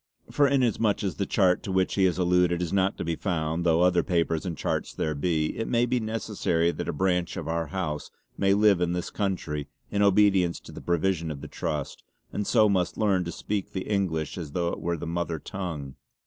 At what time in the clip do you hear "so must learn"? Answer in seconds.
12.47-13.23